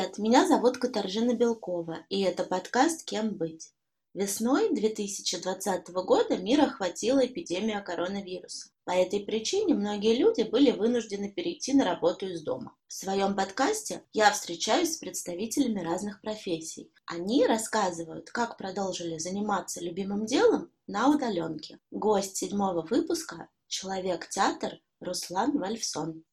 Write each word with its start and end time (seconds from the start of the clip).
Привет, 0.00 0.16
меня 0.16 0.48
зовут 0.48 0.78
Катаржина 0.78 1.34
Белкова, 1.34 2.06
и 2.08 2.22
это 2.22 2.44
подкаст 2.44 3.04
«Кем 3.04 3.34
быть?». 3.34 3.70
Весной 4.14 4.74
2020 4.74 5.88
года 5.90 6.38
мир 6.38 6.62
охватила 6.62 7.26
эпидемия 7.26 7.82
коронавируса. 7.82 8.70
По 8.84 8.92
этой 8.92 9.20
причине 9.20 9.74
многие 9.74 10.16
люди 10.16 10.40
были 10.40 10.70
вынуждены 10.70 11.30
перейти 11.30 11.74
на 11.74 11.84
работу 11.84 12.26
из 12.28 12.40
дома. 12.42 12.74
В 12.88 12.94
своем 12.94 13.36
подкасте 13.36 14.02
я 14.14 14.30
встречаюсь 14.30 14.94
с 14.94 14.96
представителями 14.96 15.84
разных 15.84 16.22
профессий. 16.22 16.90
Они 17.04 17.46
рассказывают, 17.46 18.30
как 18.30 18.56
продолжили 18.56 19.18
заниматься 19.18 19.84
любимым 19.84 20.24
делом 20.24 20.70
на 20.86 21.14
удаленке. 21.14 21.78
Гость 21.90 22.38
седьмого 22.38 22.86
выпуска– 22.88 23.48
человек-театр 23.68 24.80
Руслан 25.00 25.58
Вальфсон. 25.58 26.24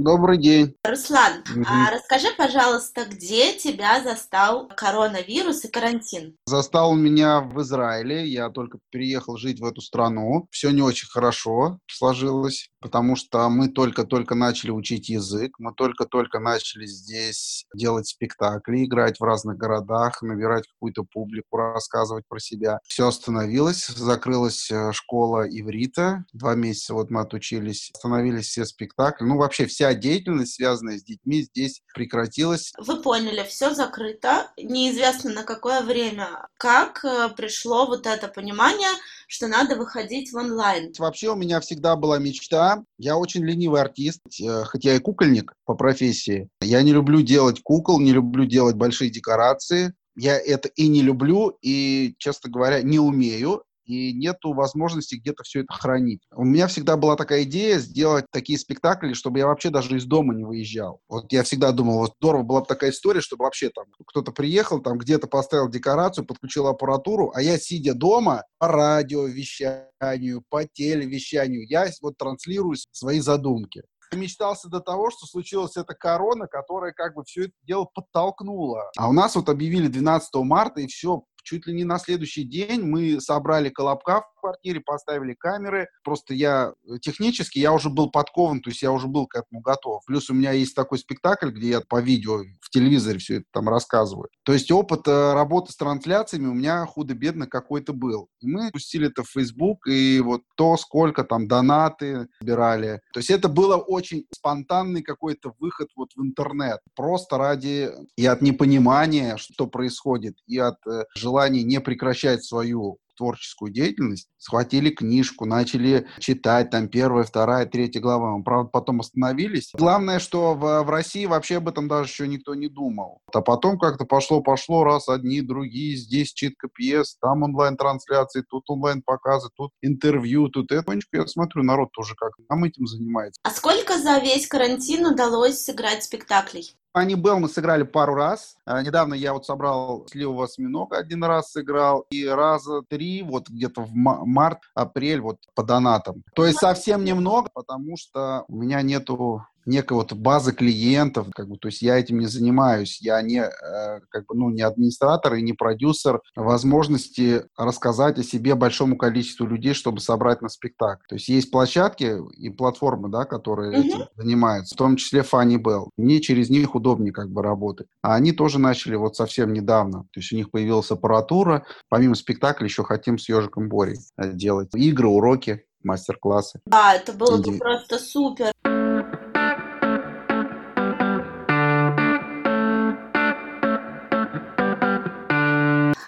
Добрый 0.00 0.38
день. 0.38 0.74
Руслан, 0.82 1.42
угу. 1.54 1.62
а 1.66 1.90
расскажи, 1.90 2.28
пожалуйста, 2.38 3.04
где 3.04 3.52
тебя 3.52 4.02
застал 4.02 4.66
коронавирус 4.74 5.66
и 5.66 5.68
карантин? 5.68 6.38
Застал 6.46 6.94
меня 6.94 7.40
в 7.40 7.60
Израиле. 7.60 8.26
Я 8.26 8.48
только 8.48 8.78
переехал 8.90 9.36
жить 9.36 9.60
в 9.60 9.64
эту 9.66 9.82
страну. 9.82 10.48
Все 10.50 10.70
не 10.70 10.80
очень 10.80 11.06
хорошо 11.06 11.80
сложилось, 11.86 12.70
потому 12.80 13.14
что 13.14 13.46
мы 13.50 13.68
только-только 13.68 14.34
начали 14.34 14.70
учить 14.70 15.10
язык, 15.10 15.52
мы 15.58 15.74
только-только 15.74 16.38
начали 16.38 16.86
здесь 16.86 17.66
делать 17.76 18.06
спектакли, 18.06 18.84
играть 18.84 19.20
в 19.20 19.24
разных 19.24 19.58
городах, 19.58 20.22
набирать 20.22 20.66
какую-то 20.66 21.04
публику, 21.04 21.58
рассказывать 21.58 22.24
про 22.26 22.38
себя. 22.38 22.78
Все 22.84 23.06
остановилось, 23.06 23.86
закрылась 23.88 24.70
э, 24.70 24.92
школа 24.92 25.46
иврита. 25.46 26.24
Два 26.32 26.54
месяца 26.54 26.94
вот 26.94 27.10
мы 27.10 27.20
отучились, 27.20 27.90
остановились 27.94 28.46
все 28.46 28.64
спектакли. 28.64 29.26
Ну, 29.26 29.36
вообще 29.36 29.66
вся 29.66 29.89
деятельность, 29.94 30.54
связанная 30.54 30.98
с 30.98 31.02
детьми, 31.02 31.42
здесь 31.42 31.82
прекратилась. 31.94 32.72
Вы 32.78 33.02
поняли, 33.02 33.44
все 33.48 33.74
закрыто, 33.74 34.50
неизвестно 34.56 35.32
на 35.32 35.42
какое 35.42 35.82
время. 35.82 36.46
Как 36.58 37.04
э, 37.04 37.28
пришло 37.36 37.86
вот 37.86 38.06
это 38.06 38.28
понимание, 38.28 38.90
что 39.28 39.48
надо 39.48 39.76
выходить 39.76 40.32
в 40.32 40.36
онлайн? 40.36 40.92
Вообще 40.98 41.30
у 41.30 41.36
меня 41.36 41.60
всегда 41.60 41.96
была 41.96 42.18
мечта. 42.18 42.82
Я 42.98 43.16
очень 43.16 43.44
ленивый 43.44 43.80
артист, 43.80 44.20
э, 44.40 44.64
хотя 44.64 44.90
я 44.90 44.96
и 44.96 45.00
кукольник 45.00 45.52
по 45.64 45.74
профессии. 45.74 46.48
Я 46.60 46.82
не 46.82 46.92
люблю 46.92 47.22
делать 47.22 47.60
кукол, 47.62 48.00
не 48.00 48.12
люблю 48.12 48.44
делать 48.44 48.76
большие 48.76 49.10
декорации. 49.10 49.94
Я 50.16 50.38
это 50.38 50.68
и 50.68 50.88
не 50.88 51.02
люблю, 51.02 51.56
и, 51.62 52.14
честно 52.18 52.50
говоря, 52.50 52.82
не 52.82 52.98
умею 52.98 53.62
и 53.90 54.12
нету 54.12 54.52
возможности 54.52 55.16
где-то 55.16 55.42
все 55.42 55.60
это 55.60 55.72
хранить. 55.72 56.22
У 56.34 56.44
меня 56.44 56.66
всегда 56.66 56.96
была 56.96 57.16
такая 57.16 57.42
идея 57.42 57.78
сделать 57.78 58.26
такие 58.30 58.58
спектакли, 58.58 59.12
чтобы 59.12 59.38
я 59.38 59.46
вообще 59.46 59.70
даже 59.70 59.96
из 59.96 60.04
дома 60.04 60.34
не 60.34 60.44
выезжал. 60.44 61.00
Вот 61.08 61.32
я 61.32 61.42
всегда 61.42 61.72
думал, 61.72 61.98
вот 61.98 62.14
здорово 62.20 62.42
была 62.42 62.60
бы 62.60 62.66
такая 62.66 62.90
история, 62.90 63.20
чтобы 63.20 63.44
вообще 63.44 63.70
там 63.70 63.86
кто-то 64.06 64.32
приехал, 64.32 64.80
там 64.80 64.98
где-то 64.98 65.26
поставил 65.26 65.68
декорацию, 65.68 66.24
подключил 66.24 66.66
аппаратуру, 66.66 67.32
а 67.34 67.42
я, 67.42 67.58
сидя 67.58 67.94
дома, 67.94 68.44
по 68.58 68.68
радиовещанию, 68.68 70.42
по 70.48 70.64
телевещанию, 70.64 71.66
я 71.68 71.88
вот 72.02 72.16
транслирую 72.16 72.76
свои 72.92 73.20
задумки 73.20 73.82
мечтался 74.16 74.68
до 74.68 74.80
того, 74.80 75.10
что 75.10 75.26
случилась 75.26 75.76
эта 75.76 75.94
корона, 75.94 76.46
которая 76.46 76.92
как 76.92 77.14
бы 77.14 77.24
все 77.24 77.44
это 77.44 77.52
дело 77.62 77.88
подтолкнула. 77.92 78.90
А 78.96 79.08
у 79.08 79.12
нас 79.12 79.36
вот 79.36 79.48
объявили 79.48 79.88
12 79.88 80.34
марта, 80.36 80.80
и 80.80 80.86
все, 80.86 81.22
чуть 81.42 81.66
ли 81.66 81.74
не 81.74 81.84
на 81.84 81.98
следующий 81.98 82.44
день 82.44 82.82
мы 82.82 83.20
собрали 83.20 83.68
колобка 83.68 84.20
в 84.20 84.40
квартире, 84.40 84.80
поставили 84.80 85.34
камеры. 85.34 85.88
Просто 86.04 86.34
я 86.34 86.72
э, 86.86 86.98
технически, 87.00 87.58
я 87.58 87.72
уже 87.72 87.90
был 87.90 88.10
подкован, 88.10 88.60
то 88.60 88.70
есть 88.70 88.82
я 88.82 88.92
уже 88.92 89.06
был 89.06 89.26
к 89.26 89.36
этому 89.36 89.60
готов. 89.60 90.02
Плюс 90.06 90.30
у 90.30 90.34
меня 90.34 90.52
есть 90.52 90.74
такой 90.74 90.98
спектакль, 90.98 91.50
где 91.50 91.68
я 91.68 91.80
по 91.80 92.00
видео 92.00 92.38
в 92.60 92.70
телевизоре 92.70 93.18
все 93.18 93.36
это 93.36 93.46
там 93.52 93.68
рассказываю. 93.68 94.28
То 94.44 94.52
есть 94.52 94.70
опыт 94.70 95.06
э, 95.06 95.32
работы 95.34 95.72
с 95.72 95.76
трансляциями 95.76 96.46
у 96.46 96.54
меня 96.54 96.86
худо-бедно 96.86 97.46
какой-то 97.46 97.92
был. 97.92 98.28
Мы 98.40 98.70
пустили 98.70 99.08
это 99.08 99.22
в 99.22 99.30
Facebook, 99.30 99.86
и 99.86 100.20
вот 100.20 100.42
то, 100.56 100.76
сколько 100.76 101.24
там 101.24 101.48
донаты 101.48 102.28
собирали. 102.40 103.00
То 103.12 103.20
есть 103.20 103.30
это 103.30 103.48
было 103.48 103.76
очень 103.76 104.26
спонтанный 104.34 105.02
какой-то 105.02 105.54
выход 105.58 105.88
вот 105.96 106.10
в 106.14 106.22
интернет. 106.22 106.80
Просто 106.94 107.38
ради 107.38 107.90
и 108.16 108.26
от 108.26 108.42
непонимания, 108.42 109.36
что 109.36 109.66
происходит, 109.66 110.36
и 110.46 110.58
от 110.58 110.76
э, 110.86 111.04
желания 111.30 111.62
не 111.62 111.80
прекращать 111.80 112.44
свою 112.44 112.98
творческую 113.16 113.70
деятельность, 113.70 114.28
схватили 114.38 114.88
книжку, 114.88 115.44
начали 115.44 116.06
читать, 116.20 116.70
там, 116.70 116.88
первая, 116.88 117.22
вторая, 117.22 117.66
третья 117.66 118.00
глава. 118.00 118.38
Мы, 118.38 118.42
правда, 118.42 118.70
потом 118.70 119.00
остановились. 119.00 119.72
Главное, 119.74 120.18
что 120.20 120.54
в, 120.54 120.82
в 120.82 120.88
России 120.88 121.26
вообще 121.26 121.58
об 121.58 121.68
этом 121.68 121.86
даже 121.86 122.08
еще 122.08 122.26
никто 122.26 122.54
не 122.54 122.68
думал. 122.68 123.20
А 123.34 123.42
потом 123.42 123.78
как-то 123.78 124.06
пошло-пошло, 124.06 124.84
раз 124.84 125.10
одни, 125.10 125.42
другие, 125.42 125.96
здесь 125.96 126.32
читка 126.32 126.68
пьес, 126.74 127.18
там 127.20 127.42
онлайн-трансляции, 127.42 128.42
тут 128.48 128.64
онлайн-показы, 128.68 129.50
тут 129.54 129.72
интервью, 129.82 130.48
тут 130.48 130.72
это. 130.72 130.90
Я 131.12 131.26
смотрю, 131.26 131.62
народ 131.62 131.92
тоже 131.92 132.14
как 132.14 132.32
там 132.48 132.64
этим 132.64 132.86
занимается. 132.86 133.38
А 133.42 133.50
сколько 133.50 133.98
за 133.98 134.16
весь 134.18 134.46
карантин 134.46 135.04
удалось 135.04 135.60
сыграть 135.60 136.04
спектаклей? 136.04 136.74
Они 136.92 137.14
был, 137.14 137.38
мы 137.38 137.48
сыграли 137.48 137.84
пару 137.84 138.14
раз. 138.14 138.56
А, 138.64 138.82
недавно 138.82 139.14
я 139.14 139.32
вот 139.32 139.46
собрал 139.46 140.06
«Сливого 140.10 140.44
осьминога» 140.44 140.96
один 140.96 141.22
раз 141.22 141.52
сыграл, 141.52 142.06
и 142.10 142.26
раза 142.26 142.82
три, 142.88 143.22
вот 143.22 143.48
где-то 143.48 143.82
в 143.82 143.94
март, 143.94 144.58
апрель, 144.74 145.20
вот 145.20 145.38
по 145.54 145.62
донатам. 145.62 146.24
То 146.34 146.46
есть 146.46 146.58
совсем 146.58 147.04
немного, 147.04 147.48
потому 147.54 147.96
что 147.96 148.44
у 148.48 148.56
меня 148.56 148.82
нету 148.82 149.44
некой 149.66 149.96
вот 149.96 150.12
базы 150.12 150.52
клиентов, 150.52 151.28
как 151.34 151.48
бы, 151.48 151.56
то 151.56 151.68
есть 151.68 151.82
я 151.82 151.98
этим 151.98 152.18
не 152.18 152.26
занимаюсь, 152.26 153.00
я 153.00 153.20
не, 153.22 153.40
э, 153.40 154.00
как 154.08 154.26
бы, 154.26 154.34
ну, 154.34 154.50
не 154.50 154.62
администратор 154.62 155.34
и 155.34 155.42
не 155.42 155.52
продюсер 155.52 156.20
возможности 156.34 157.44
рассказать 157.56 158.18
о 158.18 158.22
себе 158.22 158.54
большому 158.54 158.96
количеству 158.96 159.46
людей, 159.46 159.74
чтобы 159.74 160.00
собрать 160.00 160.42
на 160.42 160.48
спектакль. 160.48 161.04
То 161.08 161.14
есть 161.16 161.28
есть 161.28 161.50
площадки 161.50 162.18
и 162.36 162.50
платформы, 162.50 163.08
да, 163.08 163.24
которые 163.24 163.72
mm-hmm. 163.72 163.86
этим 163.86 164.04
занимаются, 164.16 164.74
в 164.74 164.78
том 164.78 164.96
числе 164.96 165.20
Funny 165.20 165.56
Bell. 165.56 165.88
Мне 165.96 166.20
через 166.20 166.50
них 166.50 166.74
удобнее 166.74 167.12
как 167.12 167.30
бы 167.30 167.42
работать. 167.42 167.86
А 168.02 168.14
они 168.14 168.32
тоже 168.32 168.58
начали 168.58 168.96
вот 168.96 169.16
совсем 169.16 169.52
недавно. 169.52 170.04
То 170.12 170.20
есть 170.20 170.32
у 170.32 170.36
них 170.36 170.50
появилась 170.50 170.90
аппаратура. 170.90 171.64
Помимо 171.88 172.14
спектакля 172.14 172.64
еще 172.64 172.84
хотим 172.84 173.18
с 173.18 173.28
Ежиком 173.28 173.68
Борей 173.68 173.98
э, 174.16 174.32
делать 174.32 174.74
игры, 174.74 175.08
уроки, 175.08 175.64
мастер-классы. 175.82 176.60
Да, 176.66 176.94
это 176.94 177.12
было 177.12 177.38
бы 177.38 177.58
просто 177.58 177.98
супер. 177.98 178.52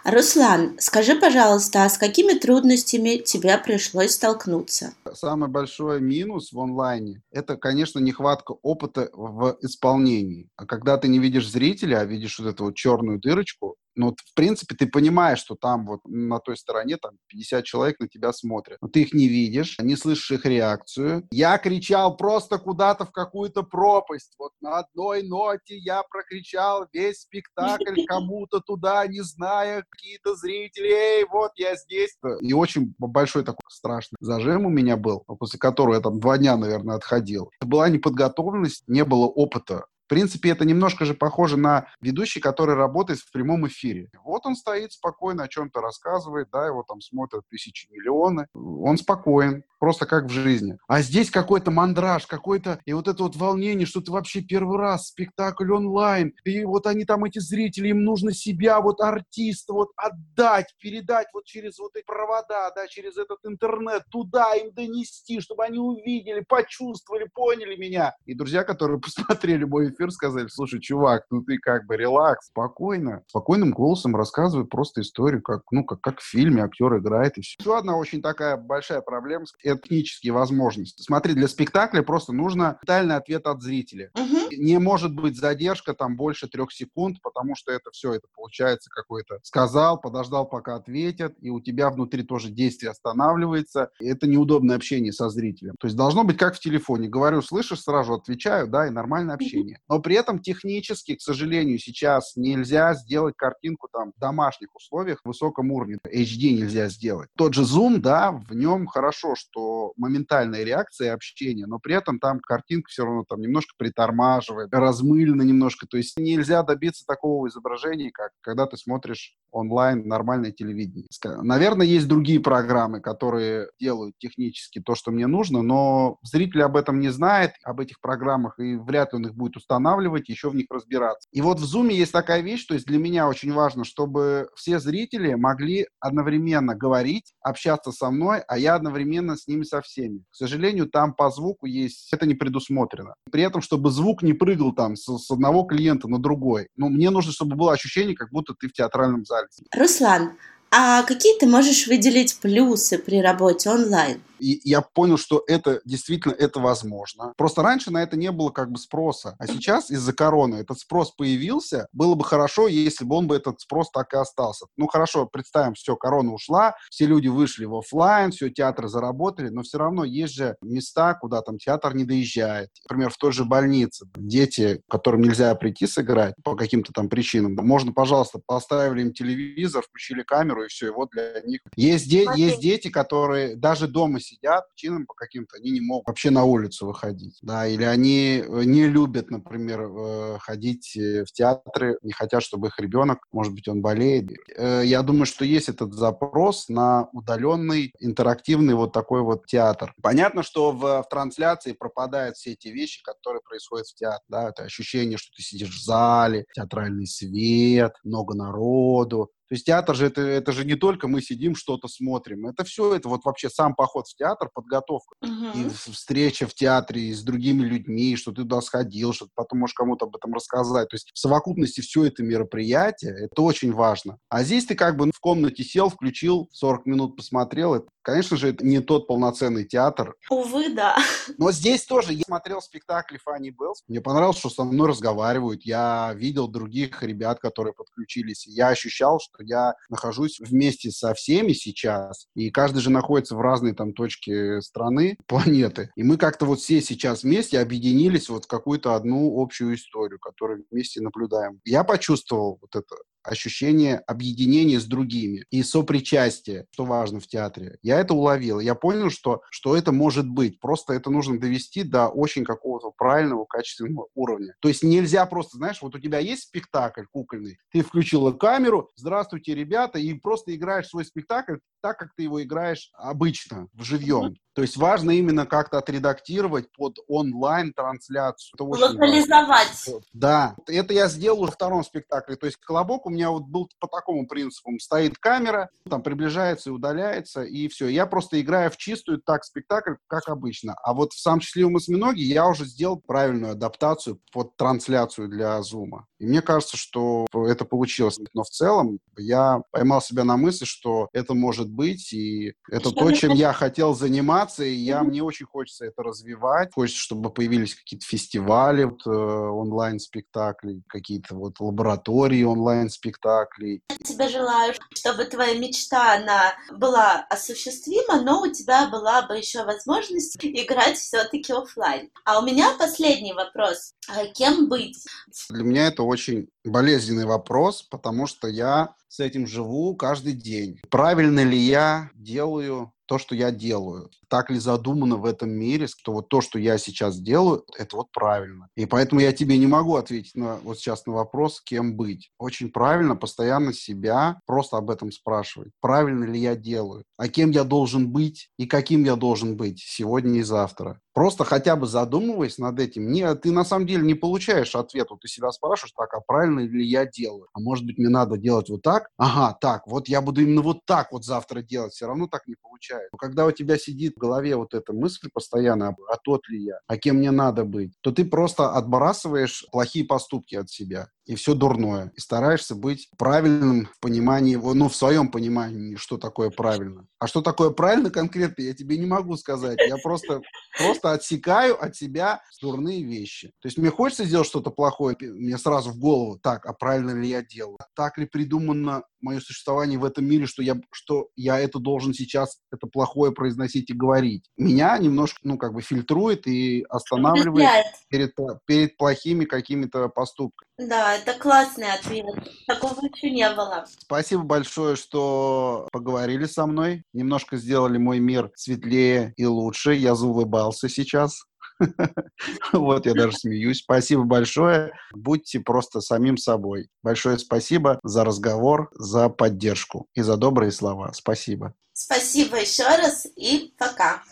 Руслан, 0.04 0.74
скажи, 0.78 1.14
пожалуйста, 1.14 1.84
а 1.84 1.88
с 1.88 1.96
какими 1.96 2.32
трудностями 2.36 3.18
тебе 3.18 3.56
пришлось 3.58 4.12
столкнуться? 4.12 4.94
Самый 5.14 5.48
большой 5.48 6.00
минус 6.00 6.52
в 6.52 6.58
онлайне– 6.58 7.22
это, 7.30 7.56
конечно, 7.56 8.00
нехватка 8.00 8.52
опыта 8.62 9.10
в 9.12 9.56
исполнении. 9.60 10.48
А 10.56 10.66
когда 10.66 10.98
ты 10.98 11.06
не 11.06 11.20
видишь 11.20 11.48
зрителя, 11.48 12.00
а 12.00 12.04
видишь 12.04 12.40
вот 12.40 12.48
эту 12.48 12.64
вот 12.64 12.74
черную 12.74 13.20
дырочку, 13.20 13.76
ну, 13.94 14.06
вот, 14.06 14.20
в 14.20 14.34
принципе, 14.34 14.74
ты 14.74 14.86
понимаешь, 14.86 15.38
что 15.38 15.54
там 15.54 15.86
вот 15.86 16.00
на 16.04 16.38
той 16.38 16.56
стороне 16.56 16.96
там 16.96 17.12
50 17.28 17.64
человек 17.64 18.00
на 18.00 18.08
тебя 18.08 18.32
смотрят. 18.32 18.78
Но 18.80 18.88
ты 18.88 19.02
их 19.02 19.12
не 19.12 19.28
видишь, 19.28 19.76
не 19.78 19.96
слышишь 19.96 20.30
их 20.30 20.46
реакцию. 20.46 21.26
Я 21.30 21.58
кричал 21.58 22.16
просто 22.16 22.58
куда-то 22.58 23.04
в 23.04 23.12
какую-то 23.12 23.62
пропасть. 23.62 24.34
Вот 24.38 24.52
на 24.60 24.78
одной 24.78 25.22
ноте 25.22 25.76
я 25.76 26.02
прокричал 26.02 26.86
весь 26.92 27.22
спектакль 27.22 28.04
кому-то 28.08 28.60
туда, 28.60 29.06
не 29.06 29.20
зная, 29.22 29.84
какие-то 29.88 30.34
зрители, 30.36 30.88
эй, 30.88 31.26
вот 31.30 31.52
я 31.56 31.76
здесь. 31.76 32.16
И 32.40 32.52
очень 32.52 32.94
большой 32.98 33.44
такой 33.44 33.60
страшный 33.68 34.16
зажим 34.20 34.66
у 34.66 34.70
меня 34.70 34.96
был, 34.96 35.24
после 35.38 35.58
которого 35.58 35.94
я 35.94 36.00
там 36.00 36.20
два 36.20 36.38
дня, 36.38 36.56
наверное, 36.56 36.96
отходил. 36.96 37.50
Была 37.60 37.88
неподготовленность, 37.88 38.84
не 38.86 39.04
было 39.04 39.26
опыта 39.26 39.86
принципе, 40.12 40.50
это 40.50 40.66
немножко 40.66 41.06
же 41.06 41.14
похоже 41.14 41.56
на 41.56 41.86
ведущий, 42.02 42.38
который 42.38 42.74
работает 42.74 43.20
в 43.20 43.32
прямом 43.32 43.66
эфире. 43.66 44.10
Вот 44.22 44.44
он 44.44 44.56
стоит 44.56 44.92
спокойно, 44.92 45.44
о 45.44 45.48
чем-то 45.48 45.80
рассказывает, 45.80 46.48
да, 46.52 46.66
его 46.66 46.82
там 46.82 47.00
смотрят 47.00 47.44
тысячи, 47.48 47.88
миллионы. 47.90 48.46
Он 48.52 48.98
спокоен, 48.98 49.64
просто 49.78 50.04
как 50.04 50.26
в 50.26 50.28
жизни. 50.28 50.76
А 50.86 51.00
здесь 51.00 51.30
какой-то 51.30 51.70
мандраж, 51.70 52.26
какой-то, 52.26 52.78
и 52.84 52.92
вот 52.92 53.08
это 53.08 53.22
вот 53.22 53.36
волнение, 53.36 53.86
что 53.86 54.02
ты 54.02 54.12
вообще 54.12 54.42
первый 54.42 54.78
раз, 54.78 55.08
спектакль 55.08 55.72
онлайн, 55.72 56.34
и 56.44 56.64
вот 56.64 56.86
они 56.86 57.04
там, 57.06 57.24
эти 57.24 57.38
зрители, 57.38 57.88
им 57.88 58.04
нужно 58.04 58.32
себя, 58.34 58.80
вот 58.82 59.00
артиста, 59.00 59.72
вот 59.72 59.92
отдать, 59.96 60.74
передать 60.78 61.28
вот 61.32 61.46
через 61.46 61.78
вот 61.78 61.96
эти 61.96 62.04
провода, 62.04 62.70
да, 62.76 62.86
через 62.86 63.16
этот 63.16 63.38
интернет, 63.44 64.02
туда 64.10 64.54
им 64.54 64.72
донести, 64.72 65.40
чтобы 65.40 65.64
они 65.64 65.78
увидели, 65.78 66.44
почувствовали, 66.46 67.28
поняли 67.32 67.76
меня. 67.76 68.14
И 68.26 68.34
друзья, 68.34 68.64
которые 68.64 69.00
посмотрели 69.00 69.64
мой 69.64 69.90
эфир, 69.90 70.01
эфир, 70.02 70.10
сказали, 70.10 70.48
слушай, 70.48 70.80
чувак, 70.80 71.24
ну 71.30 71.42
ты 71.42 71.58
как 71.58 71.86
бы 71.86 71.96
релакс, 71.96 72.46
спокойно, 72.46 73.22
спокойным 73.28 73.70
голосом 73.70 74.16
рассказывай 74.16 74.66
просто 74.66 75.00
историю, 75.00 75.42
как, 75.42 75.62
ну, 75.70 75.84
как, 75.84 76.00
как 76.00 76.20
в 76.20 76.28
фильме 76.28 76.62
актер 76.62 76.98
играет 76.98 77.38
и 77.38 77.42
все. 77.42 77.56
Еще 77.58 77.78
одна 77.78 77.96
очень 77.96 78.22
такая 78.22 78.56
большая 78.56 79.00
проблема— 79.00 79.44
это 79.62 79.80
технические 79.82 80.32
возможности. 80.32 81.02
Смотри, 81.02 81.34
для 81.34 81.48
спектакля 81.48 82.02
просто 82.02 82.32
нужно 82.32 82.78
детальный 82.82 83.16
ответ 83.16 83.46
от 83.46 83.62
зрителя. 83.62 84.10
Угу. 84.14 84.56
Не 84.56 84.78
может 84.78 85.14
быть 85.14 85.36
задержка 85.36 85.94
там 85.94 86.16
больше 86.16 86.48
трех 86.48 86.72
секунд, 86.72 87.18
потому 87.22 87.54
что 87.54 87.72
это 87.72 87.90
все, 87.92 88.14
это 88.14 88.26
получается 88.34 88.90
какой-то 88.90 89.38
сказал, 89.42 90.00
подождал, 90.00 90.48
пока 90.48 90.76
ответят, 90.76 91.34
и 91.40 91.50
у 91.50 91.60
тебя 91.60 91.90
внутри 91.90 92.22
тоже 92.22 92.50
действие 92.50 92.90
останавливается. 92.90 93.90
Это 94.00 94.26
неудобное 94.26 94.76
общение 94.76 95.12
со 95.12 95.28
зрителем. 95.28 95.74
То 95.78 95.86
есть 95.86 95.96
должно 95.96 96.24
быть 96.24 96.36
как 96.36 96.54
в 96.54 96.60
телефоне. 96.60 97.08
Говорю, 97.08 97.42
слышишь, 97.42 97.82
сразу 97.82 98.14
отвечаю, 98.14 98.68
да, 98.68 98.86
и 98.86 98.90
нормальное 98.90 99.34
общение. 99.34 99.78
Но 99.92 100.00
при 100.00 100.16
этом 100.16 100.38
технически, 100.38 101.16
к 101.16 101.20
сожалению, 101.20 101.78
сейчас 101.78 102.32
нельзя 102.34 102.94
сделать 102.94 103.36
картинку 103.36 103.90
там 103.92 104.12
в 104.16 104.18
домашних 104.18 104.74
условиях 104.74 105.20
в 105.22 105.28
высоком 105.28 105.70
уровне. 105.70 105.98
HD 106.06 106.52
нельзя 106.54 106.88
сделать. 106.88 107.28
Тот 107.36 107.52
же 107.52 107.64
Zoom, 107.64 107.98
да, 107.98 108.32
в 108.32 108.54
нем 108.54 108.86
хорошо, 108.86 109.34
что 109.34 109.92
моментальная 109.98 110.64
реакция 110.64 111.08
и 111.08 111.10
общение, 111.10 111.66
но 111.66 111.78
при 111.78 111.94
этом 111.94 112.18
там 112.20 112.40
картинка 112.40 112.88
все 112.88 113.04
равно 113.04 113.26
там 113.28 113.42
немножко 113.42 113.74
притормаживает, 113.76 114.72
размылена 114.72 115.42
немножко. 115.42 115.86
То 115.86 115.98
есть 115.98 116.16
нельзя 116.16 116.62
добиться 116.62 117.04
такого 117.04 117.48
изображения, 117.48 118.10
как 118.12 118.30
когда 118.40 118.64
ты 118.64 118.78
смотришь 118.78 119.36
онлайн 119.52 120.06
нормальное 120.06 120.52
телевидение. 120.52 121.08
Наверное, 121.42 121.86
есть 121.86 122.08
другие 122.08 122.40
программы, 122.40 123.00
которые 123.00 123.68
делают 123.78 124.16
технически 124.18 124.80
то, 124.80 124.94
что 124.94 125.10
мне 125.10 125.26
нужно, 125.26 125.62
но 125.62 126.18
зритель 126.22 126.62
об 126.62 126.76
этом 126.76 127.00
не 127.00 127.10
знает, 127.10 127.52
об 127.62 127.80
этих 127.80 128.00
программах, 128.00 128.58
и 128.58 128.76
вряд 128.76 129.12
ли 129.12 129.18
он 129.18 129.26
их 129.26 129.34
будет 129.34 129.56
устанавливать, 129.56 130.28
еще 130.28 130.50
в 130.50 130.54
них 130.54 130.66
разбираться. 130.70 131.28
И 131.32 131.40
вот 131.40 131.60
в 131.60 131.64
Zoom 131.64 131.92
есть 131.92 132.12
такая 132.12 132.40
вещь, 132.40 132.66
то 132.66 132.74
есть 132.74 132.86
для 132.86 132.98
меня 132.98 133.28
очень 133.28 133.52
важно, 133.52 133.84
чтобы 133.84 134.48
все 134.54 134.78
зрители 134.78 135.34
могли 135.34 135.86
одновременно 136.00 136.74
говорить, 136.74 137.34
общаться 137.42 137.92
со 137.92 138.10
мной, 138.10 138.40
а 138.48 138.58
я 138.58 138.74
одновременно 138.74 139.36
с 139.36 139.46
ними 139.46 139.64
со 139.64 139.80
всеми. 139.82 140.24
К 140.30 140.36
сожалению, 140.36 140.88
там 140.88 141.14
по 141.14 141.30
звуку 141.30 141.66
есть, 141.66 142.12
это 142.12 142.26
не 142.26 142.34
предусмотрено. 142.34 143.14
При 143.30 143.42
этом, 143.42 143.60
чтобы 143.62 143.90
звук 143.90 144.22
не 144.22 144.32
прыгал 144.32 144.72
там 144.72 144.96
с, 144.96 145.04
с 145.04 145.30
одного 145.30 145.64
клиента 145.64 146.08
на 146.08 146.18
другой. 146.18 146.68
Ну, 146.76 146.88
мне 146.88 147.10
нужно, 147.10 147.32
чтобы 147.32 147.56
было 147.56 147.72
ощущение, 147.72 148.14
как 148.14 148.30
будто 148.30 148.54
ты 148.58 148.68
в 148.68 148.72
театральном 148.72 149.24
зале. 149.24 149.41
Руслан, 149.72 150.36
а 150.70 151.02
какие 151.02 151.38
ты 151.38 151.46
можешь 151.46 151.86
выделить 151.86 152.38
плюсы 152.38 152.98
при 152.98 153.20
работе 153.20 153.70
онлайн? 153.70 154.22
И 154.42 154.60
я 154.68 154.80
понял, 154.82 155.16
что 155.16 155.44
это 155.46 155.80
действительно 155.84 156.32
это 156.32 156.58
возможно. 156.58 157.32
Просто 157.36 157.62
раньше 157.62 157.92
на 157.92 158.02
это 158.02 158.16
не 158.16 158.32
было 158.32 158.50
как 158.50 158.72
бы 158.72 158.78
спроса. 158.78 159.36
А 159.38 159.46
сейчас 159.46 159.90
из-за 159.90 160.12
короны 160.12 160.56
этот 160.56 160.80
спрос 160.80 161.12
появился. 161.12 161.86
Было 161.92 162.14
бы 162.14 162.24
хорошо, 162.24 162.66
если 162.66 163.04
бы 163.04 163.16
он 163.16 163.28
бы 163.28 163.36
этот 163.36 163.60
спрос 163.60 163.90
так 163.90 164.12
и 164.14 164.16
остался. 164.16 164.66
Ну 164.76 164.88
хорошо, 164.88 165.26
представим, 165.26 165.74
все, 165.74 165.94
корона 165.96 166.32
ушла, 166.32 166.74
все 166.90 167.06
люди 167.06 167.28
вышли 167.28 167.64
в 167.66 167.76
офлайн, 167.76 168.32
все, 168.32 168.50
театры 168.50 168.88
заработали, 168.88 169.48
но 169.48 169.62
все 169.62 169.78
равно 169.78 170.04
есть 170.04 170.34
же 170.34 170.56
места, 170.60 171.14
куда 171.14 171.40
там 171.42 171.58
театр 171.58 171.94
не 171.94 172.04
доезжает. 172.04 172.70
Например, 172.88 173.10
в 173.10 173.16
той 173.16 173.32
же 173.32 173.44
больнице. 173.44 174.06
Дети, 174.16 174.82
которым 174.90 175.22
нельзя 175.22 175.54
прийти 175.54 175.86
сыграть 175.86 176.34
по 176.42 176.56
каким-то 176.56 176.92
там 176.92 177.08
причинам, 177.08 177.54
можно, 177.54 177.92
пожалуйста, 177.92 178.40
поставили 178.44 179.02
им 179.02 179.12
телевизор, 179.12 179.84
включили 179.84 180.22
камеру, 180.22 180.64
и 180.64 180.68
все, 180.68 180.88
и 180.88 180.90
вот 180.90 181.10
для 181.10 181.40
них. 181.42 181.60
Есть, 181.76 182.08
де- 182.08 182.26
есть 182.34 182.60
дети, 182.60 182.88
которые 182.88 183.54
даже 183.56 183.86
дома 183.86 184.18
сидят, 184.20 184.31
сидят, 184.32 184.68
причинам 184.70 185.06
по 185.06 185.14
каким-то, 185.14 185.56
они 185.56 185.70
не 185.70 185.80
могут 185.80 186.06
вообще 186.06 186.30
на 186.30 186.44
улицу 186.44 186.86
выходить, 186.86 187.38
да, 187.42 187.66
или 187.66 187.84
они 187.84 188.42
э, 188.44 188.64
не 188.64 188.86
любят, 188.86 189.30
например, 189.30 189.80
э, 189.82 190.38
ходить 190.40 190.96
э, 190.96 191.24
в 191.24 191.32
театры, 191.32 191.98
не 192.02 192.12
хотят, 192.12 192.42
чтобы 192.42 192.68
их 192.68 192.78
ребенок, 192.78 193.18
может 193.32 193.54
быть, 193.54 193.68
он 193.68 193.80
болеет. 193.82 194.30
Я 194.58 195.02
думаю, 195.02 195.26
что 195.26 195.44
есть 195.44 195.68
этот 195.68 195.94
запрос 195.94 196.68
на 196.68 197.08
удаленный, 197.12 197.92
интерактивный 198.00 198.74
вот 198.74 198.92
такой 198.92 199.22
вот 199.22 199.46
театр. 199.46 199.92
Понятно, 200.02 200.42
что 200.42 200.72
в, 200.72 201.02
в 201.02 201.06
трансляции 201.10 201.72
пропадают 201.72 202.36
все 202.36 202.52
эти 202.52 202.68
вещи, 202.68 203.02
которые 203.02 203.40
происходят 203.42 203.86
в 203.86 203.94
театре, 203.94 204.24
да, 204.28 204.48
это 204.48 204.64
ощущение, 204.64 205.18
что 205.18 205.32
ты 205.36 205.42
сидишь 205.42 205.76
в 205.76 205.84
зале, 205.84 206.44
театральный 206.54 207.06
свет, 207.06 207.94
много 208.04 208.34
народу, 208.34 209.30
то 209.52 209.54
есть 209.54 209.66
театр 209.66 209.94
же 209.94 210.06
это, 210.06 210.22
это 210.22 210.50
же 210.50 210.64
не 210.64 210.76
только 210.76 211.08
мы 211.08 211.20
сидим, 211.20 211.54
что-то 211.54 211.86
смотрим. 211.86 212.46
Это 212.46 212.64
все, 212.64 212.94
это 212.94 213.10
вот 213.10 213.22
вообще 213.26 213.50
сам 213.50 213.74
поход 213.74 214.08
в 214.08 214.16
театр, 214.16 214.48
подготовка. 214.50 215.14
Uh-huh. 215.22 215.66
И 215.66 215.92
встреча 215.92 216.46
в 216.46 216.54
театре 216.54 217.12
с 217.12 217.22
другими 217.22 217.62
людьми, 217.62 218.16
что 218.16 218.30
ты 218.30 218.44
туда 218.44 218.62
сходил, 218.62 219.12
что 219.12 219.26
ты 219.26 219.32
потом 219.34 219.58
можешь 219.58 219.74
кому-то 219.74 220.06
об 220.06 220.16
этом 220.16 220.32
рассказать. 220.32 220.88
То 220.88 220.94
есть 220.94 221.10
в 221.12 221.18
совокупности 221.18 221.82
все 221.82 222.06
это 222.06 222.22
мероприятие, 222.22 223.26
это 223.26 223.42
очень 223.42 223.74
важно. 223.74 224.16
А 224.30 224.42
здесь 224.42 224.64
ты 224.64 224.74
как 224.74 224.96
бы 224.96 225.10
в 225.14 225.20
комнате 225.20 225.62
сел, 225.64 225.90
включил, 225.90 226.48
40 226.52 226.86
минут 226.86 227.16
посмотрел. 227.16 227.74
Это, 227.74 227.88
конечно 228.00 228.38
же, 228.38 228.48
это 228.48 228.64
не 228.64 228.80
тот 228.80 229.06
полноценный 229.06 229.66
театр. 229.66 230.14
Увы, 230.30 230.70
да. 230.70 230.96
Но 231.36 231.52
здесь 231.52 231.84
тоже 231.84 232.14
я 232.14 232.22
смотрел 232.24 232.62
спектакли 232.62 233.18
Фанни 233.18 233.50
Беллс. 233.50 233.82
Мне 233.86 234.00
понравилось, 234.00 234.38
что 234.38 234.48
со 234.48 234.64
мной 234.64 234.88
разговаривают. 234.88 235.66
Я 235.66 236.14
видел 236.16 236.48
других 236.48 237.02
ребят, 237.02 237.38
которые 237.38 237.74
подключились. 237.74 238.46
Я 238.46 238.68
ощущал, 238.68 239.20
что 239.20 239.41
я 239.44 239.74
нахожусь 239.88 240.38
вместе 240.40 240.90
со 240.90 241.14
всеми 241.14 241.52
сейчас, 241.52 242.26
и 242.34 242.50
каждый 242.50 242.80
же 242.80 242.90
находится 242.90 243.36
в 243.36 243.40
разной 243.40 243.74
там 243.74 243.92
точке 243.92 244.60
страны, 244.60 245.16
планеты. 245.26 245.90
И 245.96 246.02
мы 246.02 246.16
как-то 246.16 246.46
вот 246.46 246.60
все 246.60 246.80
сейчас 246.80 247.22
вместе 247.22 247.60
объединились 247.60 248.28
вот 248.28 248.44
в 248.44 248.48
какую-то 248.48 248.94
одну 248.94 249.40
общую 249.40 249.74
историю, 249.74 250.18
которую 250.18 250.64
вместе 250.70 251.00
наблюдаем. 251.00 251.60
Я 251.64 251.84
почувствовал 251.84 252.58
вот 252.60 252.74
это 252.74 252.94
ощущение 253.22 253.98
объединения 253.98 254.80
с 254.80 254.84
другими 254.84 255.44
и 255.50 255.62
сопричастие, 255.62 256.66
что 256.72 256.84
важно 256.84 257.20
в 257.20 257.26
театре. 257.26 257.78
Я 257.82 258.00
это 258.00 258.14
уловил. 258.14 258.60
Я 258.60 258.74
понял, 258.74 259.10
что, 259.10 259.42
что 259.50 259.76
это 259.76 259.92
может 259.92 260.28
быть. 260.28 260.60
Просто 260.60 260.92
это 260.92 261.10
нужно 261.10 261.38
довести 261.38 261.82
до 261.82 262.08
очень 262.08 262.44
какого-то 262.44 262.90
правильного, 262.90 263.44
качественного 263.44 264.08
уровня. 264.14 264.54
То 264.60 264.68
есть 264.68 264.82
нельзя 264.82 265.26
просто, 265.26 265.56
знаешь, 265.56 265.80
вот 265.82 265.94
у 265.94 265.98
тебя 265.98 266.18
есть 266.18 266.42
спектакль 266.42 267.04
кукольный, 267.10 267.58
ты 267.70 267.82
включила 267.82 268.32
камеру, 268.32 268.90
здравствуйте, 268.96 269.54
ребята, 269.54 269.98
и 269.98 270.14
просто 270.14 270.54
играешь 270.54 270.88
свой 270.88 271.04
спектакль 271.04 271.56
так, 271.82 271.98
как 271.98 272.14
ты 272.16 272.22
его 272.22 272.42
играешь 272.42 272.90
обычно, 272.94 273.68
в 273.72 273.82
живьем. 273.82 274.36
То 274.54 274.62
есть 274.62 274.76
важно 274.76 275.12
именно 275.12 275.46
как-то 275.46 275.78
отредактировать 275.78 276.70
под 276.72 276.98
онлайн-трансляцию. 277.08 278.54
Локализовать. 278.58 279.90
Да. 280.12 280.54
Это 280.66 280.92
я 280.92 281.08
сделал 281.08 281.44
во 281.44 281.50
втором 281.50 281.84
спектакле. 281.84 282.36
То 282.36 282.46
есть 282.46 282.58
«Колобок» 282.58 283.06
у 283.06 283.10
меня 283.10 283.30
вот 283.30 283.44
был 283.44 283.68
по 283.80 283.88
такому 283.88 284.26
принципу. 284.26 284.70
Стоит 284.78 285.18
камера, 285.18 285.70
там 285.88 286.02
приближается 286.02 286.70
и 286.70 286.72
удаляется, 286.72 287.42
и 287.42 287.68
все. 287.68 287.88
Я 287.88 288.06
просто 288.06 288.40
играю 288.40 288.70
в 288.70 288.76
чистую 288.76 289.20
так 289.20 289.44
спектакль, 289.44 289.94
как 290.06 290.28
обычно. 290.28 290.74
А 290.82 290.92
вот 290.92 291.12
в 291.12 291.20
«Сам 291.20 291.40
счастливый 291.40 291.74
осьминоги» 291.76 292.20
я 292.20 292.46
уже 292.46 292.64
сделал 292.64 293.00
правильную 293.00 293.52
адаптацию 293.52 294.20
под 294.32 294.56
трансляцию 294.56 295.28
для 295.28 295.60
Зума. 295.62 296.06
И 296.18 296.26
мне 296.26 296.42
кажется, 296.42 296.76
что 296.76 297.26
это 297.32 297.64
получилось. 297.64 298.18
Но 298.34 298.44
в 298.44 298.48
целом 298.48 298.98
я 299.16 299.62
поймал 299.70 300.00
себя 300.00 300.24
на 300.24 300.36
мысли, 300.36 300.64
что 300.64 301.08
это 301.12 301.34
может 301.34 301.70
быть, 301.70 302.12
и 302.12 302.54
это 302.70 302.90
то, 302.90 303.10
чем 303.12 303.32
я 303.32 303.52
хотел 303.52 303.94
заниматься, 303.94 304.41
заниматься, 304.42 304.64
и 304.64 304.74
я, 304.74 305.02
мне 305.02 305.22
очень 305.22 305.46
хочется 305.46 305.86
это 305.86 306.02
развивать. 306.02 306.70
Хочется, 306.74 307.00
чтобы 307.00 307.30
появились 307.30 307.74
какие-то 307.74 308.06
фестивали 308.06 308.84
вот, 308.84 309.06
э, 309.06 309.10
онлайн-спектаклей, 309.10 310.82
какие-то 310.88 311.34
вот 311.34 311.60
лаборатории 311.60 312.42
онлайн-спектаклей. 312.42 313.82
Я 313.90 313.96
тебе 313.96 314.28
желаю, 314.28 314.74
чтобы 314.94 315.24
твоя 315.24 315.58
мечта, 315.58 316.16
она 316.16 316.54
была 316.76 317.24
осуществима, 317.30 318.22
но 318.22 318.42
у 318.42 318.50
тебя 318.50 318.88
была 318.88 319.22
бы 319.22 319.36
еще 319.36 319.64
возможность 319.64 320.36
играть 320.40 320.98
все-таки 320.98 321.52
офлайн. 321.52 322.10
А 322.24 322.40
у 322.40 322.46
меня 322.46 322.74
последний 322.78 323.32
вопрос. 323.32 323.94
А 324.08 324.26
кем 324.26 324.68
быть? 324.68 325.04
Для 325.50 325.64
меня 325.64 325.86
это 325.88 326.02
очень 326.02 326.48
болезненный 326.64 327.26
вопрос, 327.26 327.82
потому 327.82 328.26
что 328.26 328.48
я 328.48 328.94
с 329.08 329.20
этим 329.20 329.46
живу 329.46 329.94
каждый 329.94 330.32
день. 330.32 330.80
Правильно 330.88 331.44
ли 331.44 331.58
я 331.58 332.10
делаю 332.14 332.92
то, 333.12 333.18
что 333.18 333.34
я 333.34 333.50
делаю. 333.50 334.08
Так 334.32 334.48
ли 334.48 334.58
задумано 334.58 335.16
в 335.16 335.26
этом 335.26 335.50
мире, 335.50 335.86
что 335.86 336.14
вот 336.14 336.30
то, 336.30 336.40
что 336.40 336.58
я 336.58 336.78
сейчас 336.78 337.20
делаю, 337.20 337.66
это 337.76 337.96
вот 337.96 338.06
правильно. 338.12 338.68
И 338.78 338.86
поэтому 338.86 339.20
я 339.20 339.30
тебе 339.30 339.58
не 339.58 339.66
могу 339.66 339.96
ответить 339.96 340.34
на, 340.34 340.56
вот 340.62 340.78
сейчас 340.78 341.04
на 341.04 341.12
вопрос, 341.12 341.60
кем 341.60 341.98
быть. 341.98 342.30
Очень 342.38 342.72
правильно 342.72 343.14
постоянно 343.14 343.74
себя 343.74 344.40
просто 344.46 344.78
об 344.78 344.88
этом 344.88 345.12
спрашивать. 345.12 345.72
Правильно 345.82 346.24
ли 346.24 346.40
я 346.40 346.56
делаю? 346.56 347.04
А 347.18 347.28
кем 347.28 347.50
я 347.50 347.62
должен 347.62 348.10
быть 348.10 348.48
и 348.56 348.64
каким 348.64 349.04
я 349.04 349.16
должен 349.16 349.54
быть 349.54 349.80
сегодня 349.86 350.40
и 350.40 350.42
завтра? 350.42 350.98
Просто 351.14 351.44
хотя 351.44 351.76
бы 351.76 351.86
задумываясь 351.86 352.56
над 352.56 352.80
этим, 352.80 353.12
не, 353.12 353.34
ты 353.34 353.50
на 353.50 353.64
самом 353.64 353.86
деле 353.86 354.02
не 354.02 354.14
получаешь 354.14 354.74
ответа. 354.74 355.14
Ты 355.20 355.28
себя 355.28 355.50
спрашиваешь, 355.50 355.92
так, 355.94 356.14
а 356.14 356.20
правильно 356.26 356.60
ли 356.60 356.86
я 356.86 357.04
делаю? 357.04 357.48
А 357.52 357.60
может 357.60 357.84
быть, 357.84 357.98
мне 357.98 358.08
надо 358.08 358.38
делать 358.38 358.70
вот 358.70 358.80
так? 358.82 359.08
Ага, 359.18 359.56
так, 359.60 359.86
вот 359.86 360.08
я 360.08 360.22
буду 360.22 360.40
именно 360.40 360.62
вот 360.62 360.86
так 360.86 361.12
вот 361.12 361.24
завтра 361.24 361.60
делать. 361.60 361.92
Все 361.92 362.06
равно 362.06 362.28
так 362.28 362.46
не 362.46 362.54
получается. 362.60 363.08
Но 363.12 363.18
когда 363.18 363.44
у 363.44 363.50
тебя 363.50 363.76
сидит 363.76 364.14
голове 364.22 364.56
вот 364.56 364.74
эта 364.74 364.92
мысль 364.92 365.28
постоянно, 365.32 365.88
а 366.08 366.16
тот 366.22 366.48
ли 366.48 366.64
я, 366.64 366.78
а 366.86 366.96
кем 366.96 367.16
мне 367.16 367.30
надо 367.30 367.64
быть, 367.64 367.92
то 368.00 368.12
ты 368.12 368.24
просто 368.24 368.70
отбрасываешь 368.70 369.66
плохие 369.72 370.04
поступки 370.04 370.54
от 370.54 370.70
себя 370.70 371.08
и 371.26 371.34
все 371.34 371.54
дурное. 371.54 372.12
И 372.16 372.20
стараешься 372.20 372.74
быть 372.74 373.08
правильным 373.16 373.88
в 373.94 374.00
понимании, 374.00 374.56
ну, 374.56 374.88
в 374.88 374.96
своем 374.96 375.30
понимании, 375.30 375.96
что 375.96 376.18
такое 376.18 376.50
правильно. 376.50 377.06
А 377.18 377.26
что 377.26 377.42
такое 377.42 377.70
правильно 377.70 378.10
конкретно, 378.10 378.62
я 378.62 378.74
тебе 378.74 378.98
не 378.98 379.06
могу 379.06 379.36
сказать. 379.36 379.78
Я 379.86 379.96
просто, 379.98 380.40
просто 380.76 381.12
отсекаю 381.12 381.82
от 381.82 381.96
себя 381.96 382.42
дурные 382.62 383.02
вещи. 383.02 383.48
То 383.60 383.66
есть 383.66 383.76
мне 383.76 383.90
хочется 383.90 384.24
сделать 384.24 384.46
что-то 384.46 384.70
плохое, 384.70 385.16
мне 385.20 385.58
сразу 385.58 385.90
в 385.90 385.98
голову, 385.98 386.38
так, 386.38 386.64
а 386.64 386.72
правильно 386.72 387.10
ли 387.10 387.28
я 387.28 387.42
делаю? 387.42 387.78
Так 387.94 388.18
ли 388.18 388.26
придумано 388.26 389.02
мое 389.20 389.40
существование 389.40 389.98
в 389.98 390.04
этом 390.04 390.24
мире, 390.24 390.46
что 390.46 390.62
я, 390.62 390.80
что 390.92 391.28
я 391.36 391.58
это 391.58 391.78
должен 391.78 392.14
сейчас, 392.14 392.58
это 392.70 392.86
плохое 392.86 393.32
произносить 393.32 393.90
и 393.90 393.94
говорить? 393.94 394.48
Меня 394.56 394.96
немножко, 394.98 395.40
ну, 395.42 395.58
как 395.58 395.74
бы 395.74 395.82
фильтрует 395.82 396.46
и 396.46 396.84
останавливает 396.88 397.84
перед, 398.08 398.34
перед 398.64 398.96
плохими 398.96 399.44
какими-то 399.44 400.08
поступками. 400.08 400.68
Да, 400.78 401.14
это 401.16 401.34
классный 401.34 401.92
ответ. 401.92 402.24
Такого 402.66 402.98
еще 403.04 403.30
не 403.30 403.48
было. 403.50 403.84
Спасибо 403.98 404.42
большое, 404.42 404.96
что 404.96 405.88
поговорили 405.92 406.46
со 406.46 406.66
мной. 406.66 407.04
Немножко 407.12 407.56
сделали 407.56 407.98
мой 407.98 408.18
мир 408.20 408.50
светлее 408.56 409.32
и 409.36 409.44
лучше. 409.46 409.94
Я 409.94 410.14
заулыбался 410.14 410.88
сейчас. 410.88 411.42
Вот, 412.72 413.06
я 413.06 413.14
даже 413.14 413.36
смеюсь. 413.36 413.78
Спасибо 413.78 414.22
большое. 414.24 414.92
Будьте 415.12 415.60
просто 415.60 416.00
самим 416.00 416.36
собой. 416.36 416.88
Большое 417.02 417.38
спасибо 417.38 417.98
за 418.02 418.24
разговор, 418.24 418.90
за 418.94 419.28
поддержку 419.28 420.06
и 420.14 420.22
за 420.22 420.36
добрые 420.36 420.72
слова. 420.72 421.12
Спасибо. 421.12 421.74
Спасибо 421.92 422.56
еще 422.60 422.84
раз 422.84 423.26
и 423.36 423.74
пока. 423.78 424.22